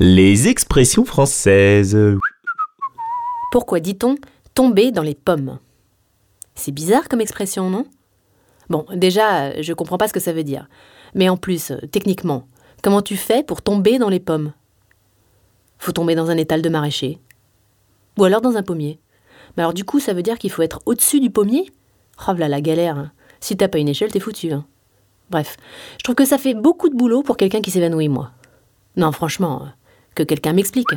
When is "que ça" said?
10.12-10.32, 26.16-26.36